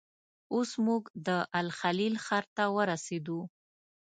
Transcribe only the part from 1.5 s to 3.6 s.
الخلیل ښار ته ورسېدو.